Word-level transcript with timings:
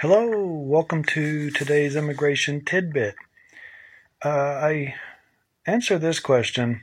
Hello, 0.00 0.44
welcome 0.44 1.02
to 1.04 1.50
today's 1.50 1.96
immigration 1.96 2.62
tidbit. 2.62 3.14
Uh, 4.22 4.28
I 4.28 4.94
answer 5.66 5.98
this 5.98 6.20
question 6.20 6.82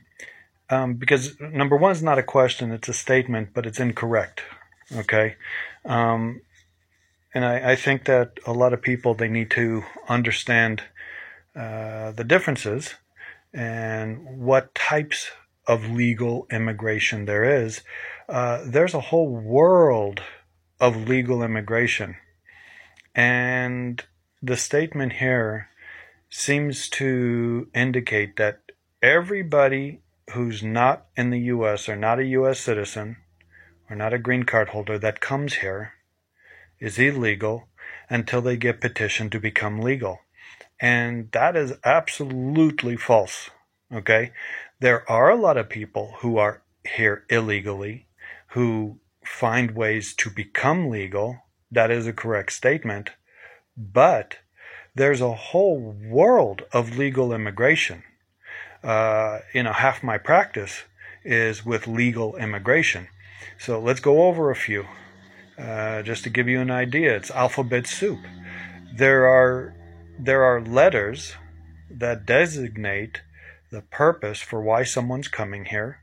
um, 0.71 0.95
because 0.95 1.39
number 1.39 1.77
one 1.77 1.91
is 1.91 2.01
not 2.01 2.17
a 2.17 2.23
question, 2.23 2.71
it's 2.71 2.89
a 2.89 2.93
statement, 2.93 3.49
but 3.53 3.67
it's 3.67 3.79
incorrect. 3.79 4.41
Okay. 4.95 5.35
Um, 5.85 6.41
and 7.35 7.45
I, 7.45 7.73
I, 7.73 7.75
think 7.75 8.05
that 8.05 8.39
a 8.47 8.51
lot 8.51 8.73
of 8.73 8.81
people 8.81 9.13
they 9.13 9.27
need 9.27 9.51
to 9.51 9.83
understand 10.09 10.81
uh, 11.55 12.13
the 12.13 12.23
differences 12.23 12.95
and 13.53 14.39
what 14.39 14.73
types 14.73 15.29
of 15.67 15.87
legal 15.87 16.47
immigration 16.51 17.25
there 17.25 17.43
is. 17.43 17.81
Uh, 18.27 18.63
there's 18.65 18.95
a 18.95 19.11
whole 19.11 19.29
world 19.29 20.23
of 20.79 21.07
legal 21.07 21.43
immigration 21.43 22.15
and 23.15 24.03
the 24.41 24.57
statement 24.57 25.13
here 25.13 25.69
seems 26.29 26.89
to 26.89 27.67
indicate 27.73 28.37
that 28.37 28.59
everybody 29.01 30.01
who's 30.31 30.63
not 30.63 31.05
in 31.15 31.29
the 31.29 31.39
U.S. 31.39 31.87
or 31.87 31.95
not 31.95 32.19
a 32.19 32.25
U.S. 32.25 32.59
citizen 32.59 33.17
or 33.89 33.95
not 33.95 34.13
a 34.13 34.17
green 34.17 34.43
card 34.43 34.69
holder 34.69 34.97
that 34.97 35.21
comes 35.21 35.55
here 35.55 35.93
is 36.79 36.97
illegal 36.97 37.67
until 38.09 38.41
they 38.41 38.57
get 38.57 38.81
petitioned 38.81 39.31
to 39.31 39.39
become 39.39 39.79
legal. 39.79 40.19
And 40.79 41.31
that 41.31 41.55
is 41.55 41.73
absolutely 41.85 42.97
false. 42.97 43.49
Okay? 43.93 44.31
There 44.79 45.09
are 45.09 45.29
a 45.29 45.35
lot 45.35 45.57
of 45.57 45.69
people 45.69 46.15
who 46.19 46.37
are 46.37 46.61
here 46.83 47.25
illegally 47.29 48.07
who 48.47 48.97
find 49.23 49.71
ways 49.71 50.13
to 50.15 50.29
become 50.29 50.89
legal 50.89 51.42
that 51.73 51.91
is 51.91 52.07
a 52.07 52.13
correct 52.13 52.53
statement. 52.53 53.11
But 53.75 54.37
there's 54.95 55.21
a 55.21 55.33
whole 55.33 55.79
world 55.79 56.63
of 56.71 56.97
legal 56.97 57.33
immigration. 57.33 58.03
Uh, 58.83 59.39
you 59.53 59.63
know, 59.63 59.73
half 59.73 60.03
my 60.03 60.17
practice 60.17 60.83
is 61.23 61.65
with 61.65 61.87
legal 61.87 62.35
immigration. 62.35 63.07
So 63.57 63.79
let's 63.79 63.99
go 63.99 64.23
over 64.23 64.51
a 64.51 64.55
few. 64.55 64.85
Uh, 65.57 66.01
just 66.01 66.23
to 66.23 66.29
give 66.29 66.47
you 66.47 66.59
an 66.59 66.71
idea, 66.71 67.15
it's 67.15 67.31
alphabet 67.31 67.87
soup. 67.87 68.19
There 68.95 69.27
are 69.27 69.75
there 70.19 70.43
are 70.43 70.61
letters 70.61 71.33
that 71.89 72.25
designate 72.25 73.21
the 73.71 73.81
purpose 73.81 74.41
for 74.41 74.61
why 74.61 74.83
someone's 74.83 75.27
coming 75.27 75.65
here, 75.65 75.99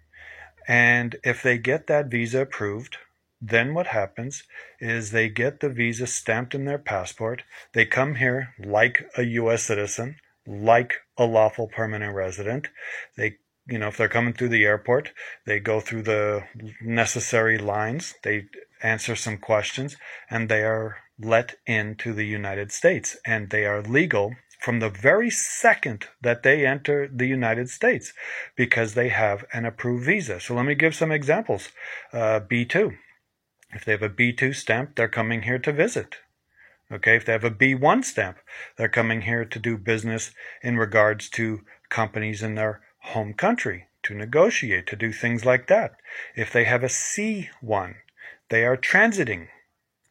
and 0.67 1.17
if 1.25 1.43
they 1.43 1.59
get 1.59 1.87
that 1.89 2.07
visa 2.07 2.43
approved, 2.43 2.99
then 3.41 3.73
what 3.73 3.89
happens 3.89 4.45
is 4.81 5.11
they 5.11 5.29
get 5.29 5.61
the 5.61 5.71
visa 5.71 6.07
stamped 6.07 6.55
in 6.55 6.67
their 6.67 6.79
passport. 6.79 7.43
They 7.73 7.87
come 7.87 8.17
here 8.17 8.55
like 8.63 9.07
a 9.17 9.23
U.S. 9.23 9.63
citizen, 9.63 10.17
like 10.47 10.97
a 11.17 11.25
lawful 11.25 11.67
permanent 11.69 12.15
resident. 12.15 12.69
They, 13.17 13.37
you 13.67 13.79
know, 13.79 13.89
if 13.89 13.97
they're 13.97 14.09
coming 14.09 14.35
through 14.35 14.51
the 14.51 14.65
airport, 14.65 15.13
they 15.47 15.59
go 15.59 15.81
through 15.81 16.03
the 16.03 16.45
necessary 16.83 17.57
lines. 17.57 18.15
They 18.23 18.47
answer 18.83 19.17
some 19.17 19.39
questions 19.39 19.97
and 20.29 20.49
they 20.49 20.63
are 20.63 20.99
let 21.19 21.57
into 21.67 22.13
the 22.13 22.27
United 22.27 22.73
States 22.73 23.17
and 23.27 23.51
they 23.51 23.65
are 23.65 23.83
legal 23.83 24.35
from 24.61 24.81
the 24.81 24.91
very 24.91 25.31
second 25.31 26.09
that 26.21 26.43
they 26.43 26.67
enter 26.67 27.09
the 27.11 27.27
United 27.27 27.71
States 27.71 28.13
because 28.57 28.93
they 28.93 29.09
have 29.09 29.47
an 29.55 29.65
approved 29.65 30.05
visa. 30.05 30.41
So 30.41 30.55
let 30.55 30.67
me 30.67 30.75
give 30.75 30.95
some 30.95 31.11
examples. 31.11 31.71
Uh, 32.13 32.41
B2 32.41 32.99
if 33.73 33.85
they 33.85 33.93
have 33.93 34.03
a 34.03 34.09
B2 34.09 34.55
stamp, 34.55 34.97
they're 34.97 35.09
coming 35.09 35.43
here 35.43 35.59
to 35.59 35.73
visit. 35.73 36.17
Okay, 36.93 37.17
if 37.17 37.25
they 37.25 37.33
have 37.33 37.45
a 37.45 37.51
B1 37.51 38.05
stamp, 38.05 38.39
they're 38.77 38.89
coming 38.89 39.23
here 39.23 39.45
to 39.45 39.59
do 39.59 39.79
business 39.79 40.33
in 40.63 40.77
regards 40.77 41.29
to 41.31 41.61
companies 41.89 42.43
in 42.43 42.57
their 42.57 42.81
home 42.99 43.33
country, 43.33 43.87
to 44.03 44.15
negotiate, 44.15 44.87
to 44.89 44.97
do 44.97 45.13
things 45.13 45.45
like 45.45 45.69
that. 45.69 45.93
If 46.35 46.53
they 46.53 46.65
have 46.65 46.83
a 46.83 46.89
C1, 46.89 47.95
they 48.49 48.65
are 48.65 48.77
transiting. 48.77 49.49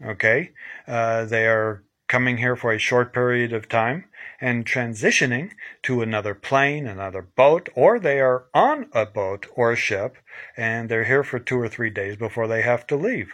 Okay, 0.03 0.51
uh, 0.87 1.25
they 1.25 1.45
are 1.45 1.83
coming 2.09 2.37
here 2.37 2.55
for 2.55 2.73
a 2.73 2.79
short 2.79 3.13
period 3.13 3.53
of 3.53 3.69
time 3.69 4.03
and 4.41 4.65
transitioning 4.65 5.51
to 5.83 6.01
another 6.01 6.33
plane, 6.33 6.87
another 6.87 7.21
boat, 7.21 7.69
or 7.75 7.99
they 7.99 8.19
are 8.19 8.45
on 8.53 8.89
a 8.93 9.05
boat 9.05 9.45
or 9.55 9.71
a 9.71 9.77
ship 9.77 10.17
and 10.57 10.89
they're 10.89 11.05
here 11.05 11.23
for 11.23 11.39
two 11.39 11.59
or 11.59 11.69
three 11.69 11.91
days 11.91 12.17
before 12.17 12.47
they 12.47 12.63
have 12.63 12.85
to 12.87 12.95
leave. 12.95 13.33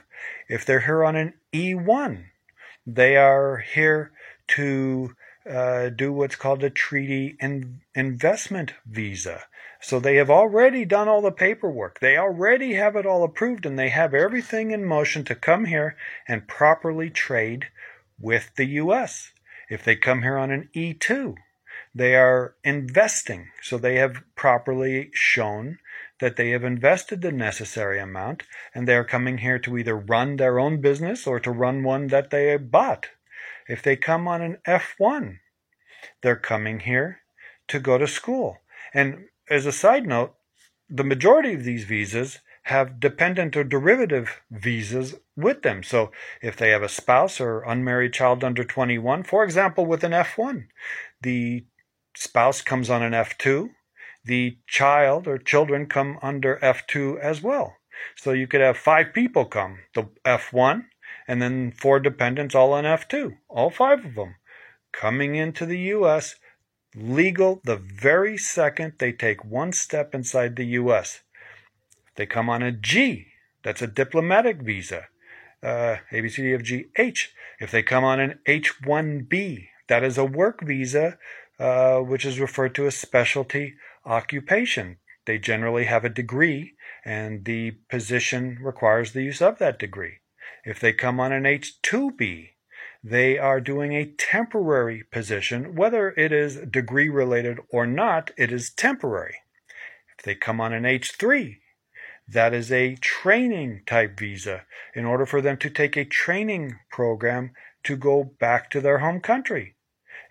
If 0.50 0.66
they're 0.66 0.82
here 0.82 1.04
on 1.04 1.16
an 1.16 1.34
E1, 1.54 2.26
they 2.86 3.16
are 3.16 3.58
here 3.58 4.12
to 4.50 5.16
uh, 5.50 5.90
do 5.90 6.12
what's 6.12 6.36
called 6.36 6.64
a 6.64 6.70
treaty 6.70 7.38
in 7.40 7.80
investment 7.94 8.74
visa. 8.86 9.44
So 9.80 10.00
they 10.00 10.16
have 10.16 10.30
already 10.30 10.84
done 10.84 11.08
all 11.08 11.22
the 11.22 11.32
paperwork. 11.32 12.00
They 12.00 12.18
already 12.18 12.74
have 12.74 12.96
it 12.96 13.06
all 13.06 13.24
approved 13.24 13.66
and 13.66 13.80
they 13.80 13.90
have 13.90 14.14
everything 14.14 14.72
in 14.72 14.84
motion 14.84 15.24
to 15.26 15.36
come 15.36 15.66
here 15.66 15.96
and 16.28 16.48
properly 16.48 17.10
trade 17.10 17.68
with 18.20 18.52
the 18.56 18.66
US. 18.66 19.32
If 19.70 19.84
they 19.84 19.96
come 19.96 20.22
here 20.22 20.38
on 20.38 20.52
an 20.52 20.70
E2, 20.76 21.36
they 21.94 22.16
are 22.16 22.56
investing. 22.64 23.50
So 23.62 23.78
they 23.78 23.96
have 23.96 24.24
properly 24.36 25.10
shown 25.14 25.80
that 26.20 26.36
they 26.36 26.52
have 26.52 26.64
invested 26.64 27.22
the 27.22 27.32
necessary 27.32 28.00
amount 28.00 28.44
and 28.74 28.88
they 28.88 28.96
are 28.96 29.04
coming 29.04 29.40
here 29.40 29.60
to 29.60 29.78
either 29.78 29.96
run 29.96 30.38
their 30.38 30.60
own 30.60 30.82
business 30.82 31.28
or 31.28 31.40
to 31.40 31.52
run 31.52 31.84
one 31.84 32.08
that 32.08 32.30
they 32.30 32.56
bought. 32.58 33.08
If 33.68 33.82
they 33.82 33.96
come 33.96 34.28
on 34.28 34.42
an 34.42 34.58
F1, 34.68 35.40
they're 36.22 36.36
coming 36.36 36.82
here 36.82 37.22
to 37.68 37.80
go 37.80 37.98
to 37.98 38.08
school. 38.08 38.58
And 38.94 39.26
as 39.50 39.66
a 39.66 39.72
side 39.72 40.06
note, 40.06 40.36
the 40.90 41.04
majority 41.04 41.54
of 41.54 41.64
these 41.64 41.84
visas 41.84 42.40
have 42.66 43.00
dependent 43.00 43.56
or 43.56 43.64
derivative 43.64 44.42
visas 44.50 45.16
with 45.36 45.62
them. 45.62 45.84
So 45.84 46.12
if 46.42 46.58
they 46.58 46.72
have 46.72 46.82
a 46.82 46.90
spouse 46.90 47.40
or 47.40 47.62
unmarried 47.62 48.14
child 48.14 48.44
under 48.44 48.64
21, 48.64 49.24
for 49.24 49.44
example, 49.44 49.86
with 49.86 50.04
an 50.04 50.12
F1, 50.12 50.66
the 51.22 51.66
spouse 52.16 52.62
comes 52.62 52.90
on 52.90 53.04
an 53.04 53.14
F2, 53.14 53.70
the 54.24 54.58
child 54.66 55.28
or 55.28 55.38
children 55.38 55.86
come 55.86 56.18
under 56.24 56.58
F2 56.58 57.20
as 57.20 57.44
well. 57.44 57.76
So 58.16 58.32
you 58.32 58.48
could 58.48 58.62
have 58.62 58.78
five 58.78 59.14
people 59.14 59.46
come, 59.46 59.80
the 59.94 60.10
F1, 60.26 60.86
and 61.28 61.40
then 61.40 61.72
four 61.72 62.00
dependents 62.00 62.56
all 62.56 62.74
on 62.74 62.84
F2, 62.84 63.38
all 63.48 63.70
five 63.70 64.04
of 64.04 64.16
them 64.16 64.36
coming 64.92 65.36
into 65.36 65.66
the 65.66 65.80
US 65.80 66.36
legal 66.96 67.60
the 67.66 67.76
very 67.76 68.38
second 68.38 68.94
they 68.98 69.12
take 69.12 69.44
one 69.44 69.74
step 69.74 70.16
inside 70.16 70.56
the 70.56 70.66
US. 70.82 71.22
They 72.16 72.26
come 72.26 72.50
on 72.50 72.62
a 72.62 72.72
G, 72.72 73.28
that's 73.64 73.82
a 73.82 73.88
diplomatic 73.88 74.62
visa. 74.62 75.08
Uh, 75.64 75.98
ABCDFG 76.12 76.90
H. 76.98 77.34
If 77.60 77.72
they 77.72 77.82
come 77.82 78.04
on 78.04 78.20
an 78.20 78.40
H1B, 78.48 79.68
that 79.88 80.04
is 80.04 80.18
a 80.18 80.26
work 80.26 80.62
visa, 80.62 81.18
uh, 81.60 82.00
which 82.00 82.26
is 82.26 82.40
referred 82.40 82.76
to 82.76 82.86
as 82.86 82.96
specialty 82.96 83.74
occupation. 84.06 84.98
They 85.26 85.40
generally 85.40 85.86
have 85.86 86.06
a 86.06 86.10
degree, 86.10 86.74
and 87.04 87.46
the 87.46 87.72
position 87.90 88.60
requires 88.62 89.14
the 89.14 89.24
use 89.24 89.42
of 89.42 89.58
that 89.58 89.80
degree. 89.80 90.20
If 90.64 90.80
they 90.80 90.94
come 90.94 91.20
on 91.20 91.32
an 91.32 91.44
H2B, 91.44 92.50
they 93.04 93.38
are 93.38 93.62
doing 93.62 93.94
a 93.94 94.06
temporary 94.06 95.04
position. 95.12 95.76
Whether 95.76 96.10
it 96.12 96.32
is 96.32 96.58
degree 96.58 97.10
related 97.10 97.60
or 97.70 97.86
not, 97.86 98.32
it 98.38 98.52
is 98.52 98.72
temporary. 98.72 99.38
If 100.18 100.26
they 100.26 100.36
come 100.36 100.62
on 100.62 100.74
an 100.74 100.84
H3, 100.84 101.58
that 102.28 102.54
is 102.54 102.72
a 102.72 102.96
training 102.96 103.84
type 103.86 104.18
visa 104.20 104.64
in 104.96 105.06
order 105.06 105.26
for 105.26 105.42
them 105.42 105.58
to 105.58 105.70
take 105.70 105.96
a 105.96 106.06
training 106.06 106.80
program 106.90 107.52
to 107.84 107.96
go 107.96 108.24
back 108.24 108.72
to 108.72 108.82
their 108.82 109.00
home 109.00 109.22
country. 109.22 109.76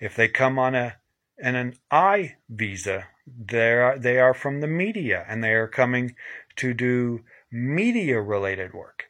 If 0.01 0.17
they 0.17 0.29
come 0.29 0.59
on 0.59 0.75
a 0.75 0.97
and 1.39 1.57
an 1.57 1.75
I 1.91 2.37
visa, 2.49 3.07
they 3.27 3.73
are, 3.73 3.99
they 3.99 4.19
are 4.19 4.35
from 4.35 4.61
the 4.61 4.67
media 4.67 5.25
and 5.29 5.43
they 5.43 5.53
are 5.53 5.69
coming 5.69 6.15
to 6.57 6.75
do 6.75 7.25
media 7.51 8.21
related 8.21 8.73
work. 8.73 9.05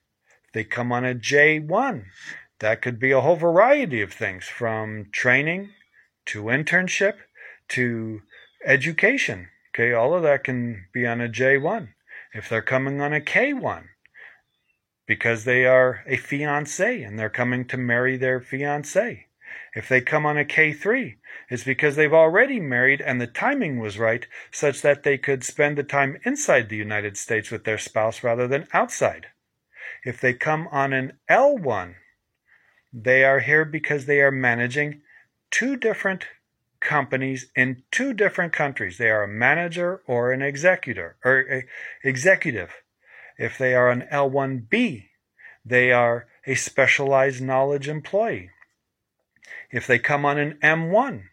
They 0.53 0.65
come 0.65 0.93
on 0.93 1.05
a 1.05 1.15
J1, 1.15 2.05
that 2.61 2.81
could 2.81 2.99
be 2.99 3.11
a 3.11 3.21
whole 3.21 3.37
variety 3.37 4.01
of 4.01 4.13
things 4.13 4.45
from 4.45 5.07
training 5.13 5.71
to 6.27 6.45
internship 6.45 7.15
to 7.71 8.21
education. 8.65 9.49
Okay, 9.75 9.93
all 9.93 10.15
of 10.15 10.23
that 10.23 10.45
can 10.45 10.87
be 10.93 11.07
on 11.07 11.21
a 11.21 11.29
J1 11.29 11.94
if 12.35 12.49
they're 12.49 12.63
coming 12.63 13.01
on 13.01 13.15
a 13.15 13.21
K1 13.21 13.85
because 15.07 15.45
they 15.45 15.65
are 15.65 16.03
a 16.07 16.17
fiance 16.17 17.03
and 17.03 17.19
they're 17.19 17.31
coming 17.31 17.65
to 17.67 17.77
marry 17.77 18.17
their 18.17 18.41
fiance. 18.41 19.27
If 19.75 19.89
they 19.89 20.01
come 20.01 20.27
on 20.27 20.37
a 20.37 20.45
K3, 20.45 21.17
it's 21.49 21.63
because 21.65 21.95
they've 21.95 22.13
already 22.13 22.59
married 22.59 23.01
and 23.01 23.21
the 23.21 23.27
timing 23.29 23.79
was 23.79 23.99
right 23.99 24.27
such 24.51 24.83
that 24.83 25.05
they 25.05 25.17
could 25.17 25.45
spend 25.45 25.79
the 25.79 25.85
time 25.85 26.19
inside 26.25 26.69
the 26.69 26.77
United 26.77 27.17
States 27.17 27.51
with 27.51 27.65
their 27.65 27.79
spouse 27.79 28.25
rather 28.25 28.49
than 28.49 28.67
outside. 28.73 29.29
If 30.05 30.21
they 30.21 30.35
come 30.35 30.69
on 30.73 30.93
an 30.93 31.19
L1, 31.31 31.95
They 32.93 33.25
are 33.25 33.41
here 33.41 33.65
because 33.65 34.07
they 34.07 34.21
are 34.21 34.31
managing 34.31 35.03
two 35.51 35.77
different 35.77 36.27
companies 36.85 37.51
in 37.57 37.83
two 37.91 38.13
different 38.13 38.53
countries. 38.53 38.99
They 38.99 39.11
are 39.11 39.25
a 39.25 39.29
manager 39.29 40.03
or 40.07 40.31
an 40.31 40.43
executor 40.43 41.17
or 41.25 41.65
executive. 42.05 42.71
If 43.37 43.59
they 43.59 43.75
are 43.75 43.91
an 43.91 44.07
L1B, 44.13 45.07
they 45.65 45.91
are 45.91 46.27
a 46.47 46.55
specialized 46.55 47.43
knowledge 47.43 47.89
employee. 47.89 48.51
If 49.71 49.87
they 49.87 49.99
come 49.99 50.25
on 50.25 50.39
an 50.39 50.59
M1, 50.63 51.25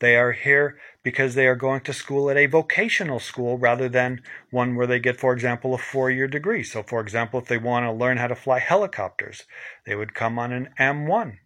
they 0.00 0.16
are 0.16 0.32
here 0.32 0.78
because 1.02 1.34
they 1.34 1.46
are 1.46 1.54
going 1.54 1.80
to 1.82 1.92
school 1.92 2.28
at 2.28 2.36
a 2.36 2.46
vocational 2.46 3.20
school 3.20 3.58
rather 3.58 3.88
than 3.88 4.22
one 4.50 4.74
where 4.74 4.86
they 4.86 4.98
get, 4.98 5.16
for 5.16 5.32
example, 5.32 5.72
a 5.72 5.78
four 5.78 6.10
year 6.10 6.26
degree. 6.26 6.62
So, 6.62 6.82
for 6.82 7.00
example, 7.00 7.40
if 7.40 7.46
they 7.46 7.58
want 7.58 7.84
to 7.84 7.92
learn 7.92 8.16
how 8.18 8.26
to 8.26 8.34
fly 8.34 8.58
helicopters, 8.58 9.44
they 9.84 9.94
would 9.94 10.14
come 10.14 10.38
on 10.38 10.52
an 10.52 10.70
M1. 10.78 11.38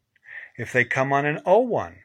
If 0.56 0.72
they 0.72 0.84
come 0.84 1.12
on 1.12 1.26
an 1.26 1.40
O1, 1.46 1.96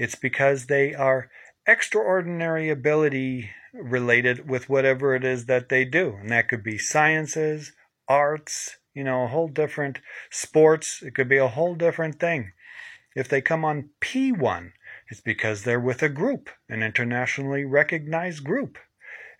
it's 0.00 0.14
because 0.14 0.64
they 0.64 0.94
are 0.94 1.28
extraordinary 1.66 2.70
ability 2.70 3.50
related 3.74 4.48
with 4.48 4.66
whatever 4.66 5.14
it 5.14 5.22
is 5.24 5.44
that 5.44 5.68
they 5.68 5.84
do. 5.84 6.16
And 6.18 6.30
that 6.30 6.48
could 6.48 6.62
be 6.62 6.78
sciences, 6.78 7.72
arts, 8.08 8.78
you 8.94 9.04
know, 9.04 9.24
a 9.24 9.28
whole 9.28 9.48
different 9.48 9.98
sports. 10.30 11.02
It 11.02 11.14
could 11.14 11.28
be 11.28 11.36
a 11.36 11.48
whole 11.48 11.74
different 11.74 12.18
thing. 12.18 12.52
If 13.14 13.28
they 13.28 13.42
come 13.42 13.62
on 13.62 13.90
P1, 14.00 14.70
it's 15.10 15.20
because 15.20 15.64
they're 15.64 15.78
with 15.78 16.02
a 16.02 16.08
group, 16.08 16.48
an 16.66 16.82
internationally 16.82 17.66
recognized 17.66 18.42
group. 18.42 18.78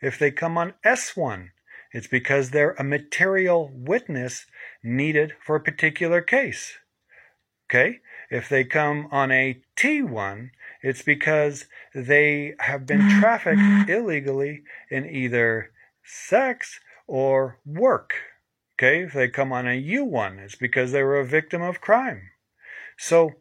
If 0.03 0.19
they 0.19 0.31
come 0.31 0.59
on 0.59 0.75
S1, 0.85 1.49
it's 1.91 2.07
because 2.07 2.51
they're 2.51 2.73
a 2.73 2.85
material 2.85 3.71
witness 3.73 4.45
needed 4.85 5.33
for 5.43 5.57
a 5.57 5.63
particular 5.63 6.21
case. 6.21 6.77
Okay? 7.71 8.01
If 8.31 8.49
they 8.49 8.65
come 8.65 9.09
on 9.11 9.33
a 9.33 9.61
T1, 9.77 10.51
it's 10.83 11.03
because 11.03 11.67
they 11.95 12.55
have 12.61 12.87
been 12.87 13.11
trafficked 13.21 13.59
mm-hmm. 13.59 13.91
illegally 13.91 14.63
in 14.89 15.05
either 15.05 15.73
sex 16.05 16.79
or 17.09 17.59
work. 17.67 18.15
Okay? 18.79 19.03
If 19.03 19.13
they 19.13 19.29
come 19.29 19.53
on 19.53 19.67
a 19.67 19.83
U1, 19.83 20.39
it's 20.39 20.55
because 20.55 20.93
they 20.93 21.03
were 21.03 21.19
a 21.19 21.27
victim 21.27 21.61
of 21.61 21.81
crime. 21.81 22.31
So, 22.97 23.33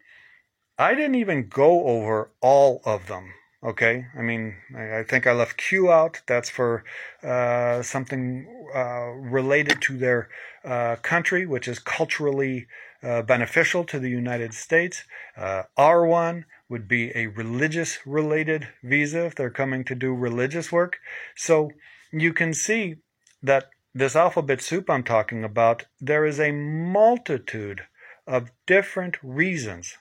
I 0.78 0.96
didn't 0.96 1.16
even 1.16 1.50
go 1.50 1.86
over 1.86 2.32
all 2.42 2.82
of 2.86 3.08
them. 3.08 3.34
Okay, 3.62 4.06
I 4.18 4.22
mean, 4.22 4.56
I, 4.74 5.00
I 5.00 5.04
think 5.04 5.28
I 5.28 5.34
left 5.34 5.58
Q 5.58 5.92
out. 5.92 6.22
That's 6.28 6.50
for 6.50 6.86
uh, 7.22 7.82
something 7.82 8.48
uh, 8.74 9.10
related 9.10 9.82
to 9.82 9.98
their 9.98 10.30
uh, 10.64 10.96
country, 10.98 11.46
which 11.46 11.68
is 11.68 11.78
culturally 11.78 12.68
uh, 13.04 13.22
beneficial 13.22 13.84
to 13.86 14.00
the 14.00 14.10
United 14.10 14.54
States. 14.54 15.04
Uh, 15.36 15.64
R1 15.78 16.46
would 16.70 16.88
be 16.88 17.12
a 17.14 17.28
religious 17.28 18.00
related 18.06 18.70
visa 18.82 19.26
if 19.26 19.36
they're 19.36 19.50
coming 19.50 19.84
to 19.86 19.96
do 19.96 20.14
religious 20.14 20.72
work. 20.72 20.98
So 21.36 21.72
you 22.14 22.32
can 22.32 22.54
see 22.54 22.96
that 23.44 23.72
this 23.94 24.16
alphabet 24.16 24.62
soup 24.62 24.90
I'm 24.90 25.04
talking 25.04 25.44
about, 25.44 25.86
there 26.00 26.26
is 26.26 26.40
a 26.40 26.54
multitude 26.54 27.82
of 28.26 28.52
different 28.66 29.18
reasons 29.22 29.98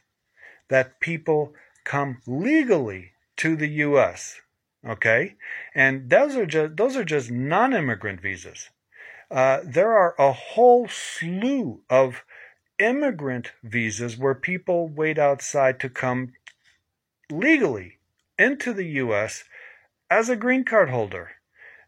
that 0.68 1.00
people 1.00 1.54
come 1.84 2.20
legally 2.26 3.12
to 3.38 3.56
the 3.56 3.68
U.S. 3.68 4.40
Okay, 4.86 5.36
and 5.74 6.10
those 6.10 6.36
are 6.36 6.46
just 6.46 6.76
those 6.76 6.96
are 6.96 7.04
just 7.04 7.30
non-immigrant 7.30 8.20
visas. 8.20 8.70
Uh, 9.30 9.60
there 9.64 9.92
are 9.92 10.14
a 10.18 10.32
whole 10.32 10.88
slew 10.88 11.82
of 11.90 12.24
immigrant 12.78 13.52
visas 13.62 14.16
where 14.16 14.34
people 14.34 14.88
wait 14.88 15.18
outside 15.18 15.80
to 15.80 15.88
come 15.88 16.32
legally 17.30 17.98
into 18.38 18.72
the 18.72 18.86
U.S. 19.02 19.44
as 20.10 20.28
a 20.28 20.36
green 20.36 20.64
card 20.64 20.90
holder. 20.90 21.32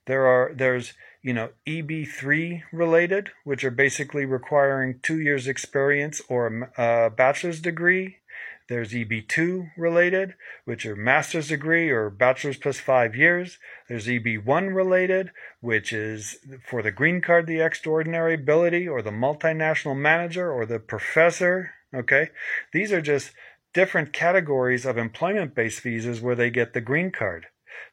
There 0.06 0.26
are 0.26 0.53
there's 0.55 0.94
you 1.23 1.32
know 1.32 1.50
EB3 1.67 2.62
related, 2.73 3.31
which 3.44 3.64
are 3.64 3.70
basically 3.70 4.25
requiring 4.25 4.99
two 5.03 5.20
years 5.20 5.46
experience 5.46 6.20
or 6.29 6.70
a, 6.76 7.06
a 7.06 7.11
bachelor's 7.11 7.61
degree 7.61 8.17
there's 8.69 8.92
EB2 8.92 9.72
related, 9.76 10.34
which 10.64 10.87
are 10.87 10.94
master's 10.94 11.48
degree 11.48 11.90
or 11.90 12.08
bachelor's 12.08 12.56
plus 12.56 12.78
five 12.78 13.16
years. 13.16 13.58
There's 13.88 14.06
EB1 14.06 14.72
related, 14.75 15.32
which 15.60 15.92
is 15.92 16.37
for 16.64 16.81
the 16.81 16.92
green 16.92 17.20
card, 17.20 17.48
the 17.48 17.60
extraordinary 17.60 18.34
ability, 18.34 18.87
or 18.87 19.02
the 19.02 19.10
multinational 19.10 19.98
manager, 19.98 20.52
or 20.52 20.66
the 20.66 20.78
professor. 20.78 21.72
Okay. 21.92 22.31
These 22.72 22.92
are 22.92 23.02
just 23.02 23.32
different 23.75 24.12
categories 24.12 24.86
of 24.86 24.96
employment 24.96 25.54
based 25.54 25.81
visas 25.82 26.20
where 26.20 26.36
they 26.36 26.50
get 26.50 26.72
the 26.72 26.81
green 26.81 27.10
card. 27.10 27.46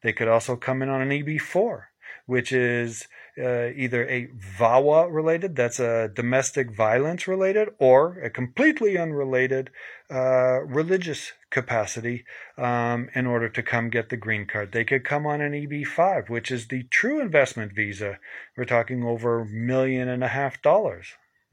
They 0.04 0.14
could 0.14 0.28
also 0.28 0.56
come 0.56 0.84
in 0.84 0.90
on 0.90 1.02
an 1.02 1.10
EB4, 1.10 1.86
which 2.28 2.52
is 2.52 3.08
uh, 3.40 3.68
either 3.76 4.08
a 4.08 4.28
VAWA 4.60 5.12
related, 5.12 5.56
that's 5.56 5.80
a 5.80 6.10
domestic 6.14 6.76
violence 6.76 7.28
related, 7.28 7.70
or 7.80 8.20
a 8.20 8.30
completely 8.30 8.98
unrelated 8.98 9.70
uh, 10.12 10.62
religious 10.64 11.34
capacity 11.50 12.26
um, 12.58 13.10
in 13.16 13.26
order 13.26 13.50
to 13.50 13.64
come 13.64 13.90
get 13.90 14.10
the 14.10 14.18
green 14.18 14.46
card. 14.46 14.72
They 14.72 14.84
could 14.84 15.04
come 15.04 15.26
on 15.26 15.42
an 15.42 15.54
EB5, 15.54 16.30
which 16.30 16.52
is 16.52 16.68
the 16.68 16.84
true 16.84 17.20
investment 17.20 17.74
visa. 17.74 18.20
We're 18.56 18.66
talking 18.66 19.04
over 19.04 19.42
a 19.42 19.46
million 19.46 20.08
and 20.08 20.24
a 20.24 20.30
half 20.30 20.62
dollars. 20.62 21.08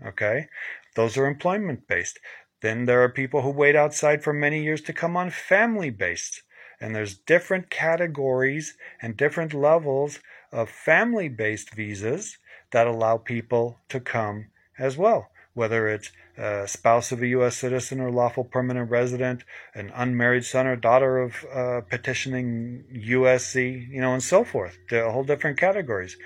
Okay, 0.04 0.48
those 0.96 1.16
are 1.16 1.26
employment 1.26 1.86
based. 1.86 2.18
Then 2.62 2.86
there 2.86 3.02
are 3.02 3.08
people 3.08 3.42
who 3.42 3.50
wait 3.50 3.76
outside 3.76 4.24
for 4.24 4.32
many 4.32 4.64
years 4.64 4.80
to 4.82 4.92
come 4.92 5.16
on 5.16 5.30
family 5.30 5.90
based. 5.90 6.42
And 6.80 6.94
there's 6.94 7.16
different 7.16 7.70
categories 7.70 8.76
and 9.00 9.16
different 9.16 9.54
levels 9.54 10.20
of 10.52 10.68
family 10.68 11.28
based 11.28 11.74
visas 11.74 12.38
that 12.72 12.86
allow 12.86 13.16
people 13.16 13.80
to 13.88 14.00
come 14.00 14.46
as 14.78 14.96
well, 14.96 15.30
whether 15.54 15.88
it's 15.88 16.10
a 16.36 16.66
spouse 16.66 17.12
of 17.12 17.22
a 17.22 17.28
U.S. 17.28 17.56
citizen 17.56 18.00
or 18.00 18.10
lawful 18.10 18.44
permanent 18.44 18.90
resident, 18.90 19.44
an 19.74 19.92
unmarried 19.94 20.44
son 20.44 20.66
or 20.66 20.76
daughter 20.76 21.18
of 21.18 21.44
uh, 21.52 21.80
petitioning 21.82 22.84
USC, 22.92 23.88
you 23.88 24.00
know, 24.00 24.12
and 24.12 24.22
so 24.22 24.44
forth. 24.44 24.76
They're 24.90 25.10
whole 25.10 25.24
different 25.24 25.58
categories. 25.58 26.16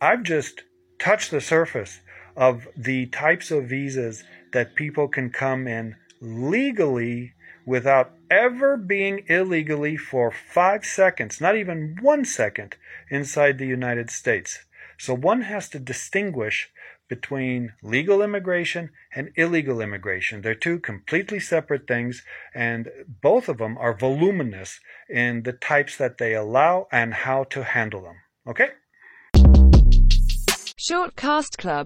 I've 0.00 0.22
just 0.22 0.62
touched 0.98 1.30
the 1.30 1.40
surface 1.40 2.00
of 2.36 2.68
the 2.76 3.06
types 3.06 3.50
of 3.50 3.64
visas 3.64 4.24
that 4.52 4.74
people 4.74 5.08
can 5.08 5.30
come 5.30 5.66
in 5.66 5.96
legally 6.20 7.32
without 7.66 8.12
ever 8.30 8.76
being 8.76 9.24
illegally 9.28 9.96
for 9.96 10.30
five 10.30 10.84
seconds, 10.84 11.40
not 11.40 11.56
even 11.56 11.98
one 12.00 12.24
second, 12.24 12.76
inside 13.10 13.58
the 13.58 13.66
United 13.66 14.10
States. 14.10 14.64
So 14.98 15.14
one 15.14 15.42
has 15.42 15.68
to 15.70 15.78
distinguish 15.78 16.70
between 17.08 17.74
legal 17.82 18.22
immigration 18.22 18.90
and 19.14 19.30
illegal 19.36 19.80
immigration. 19.80 20.42
They're 20.42 20.54
two 20.54 20.78
completely 20.78 21.40
separate 21.40 21.86
things, 21.86 22.22
and 22.54 22.88
both 23.22 23.48
of 23.48 23.58
them 23.58 23.76
are 23.78 23.94
voluminous 23.96 24.80
in 25.08 25.42
the 25.42 25.52
types 25.52 25.96
that 25.98 26.18
they 26.18 26.34
allow 26.34 26.86
and 26.90 27.12
how 27.12 27.44
to 27.44 27.64
handle 27.64 28.02
them. 28.02 28.16
Okay? 28.46 28.70
Shortcast 30.86 31.56
Club 31.56 31.82